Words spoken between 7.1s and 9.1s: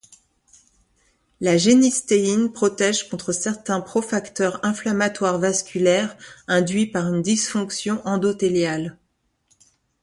une dysfonction endothéliale.